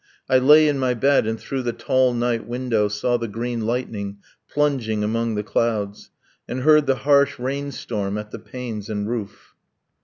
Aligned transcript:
I 0.31 0.39
lay 0.39 0.67
in 0.67 0.79
my 0.79 0.95
bed 0.95 1.27
and 1.27 1.39
through 1.39 1.61
the 1.61 1.73
tall 1.73 2.11
night 2.15 2.47
window 2.47 2.87
Saw 2.87 3.17
the 3.17 3.27
green 3.27 3.67
lightning 3.67 4.17
plunging 4.49 5.03
among 5.03 5.35
the 5.35 5.43
clouds, 5.43 6.09
And 6.47 6.61
heard 6.61 6.87
the 6.87 6.95
harsh 7.05 7.37
rain 7.37 7.71
storm 7.71 8.17
at 8.17 8.31
the 8.31 8.39
panes 8.39 8.89
and 8.89 9.07
roof. 9.07 9.53